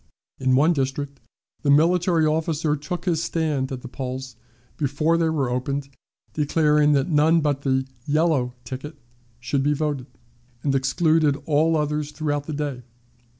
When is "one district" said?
0.55-1.19